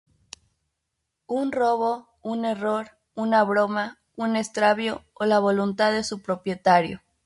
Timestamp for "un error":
2.23-2.89